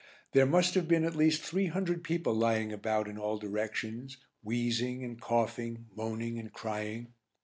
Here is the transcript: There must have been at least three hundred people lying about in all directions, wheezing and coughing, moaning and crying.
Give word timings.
There 0.31 0.47
must 0.47 0.73
have 0.73 0.87
been 0.87 1.03
at 1.03 1.15
least 1.15 1.43
three 1.43 1.67
hundred 1.67 2.03
people 2.03 2.33
lying 2.33 2.73
about 2.73 3.07
in 3.07 3.19
all 3.19 3.37
directions, 3.37 4.17
wheezing 4.41 5.03
and 5.03 5.21
coughing, 5.21 5.89
moaning 5.95 6.39
and 6.39 6.51
crying. 6.51 7.13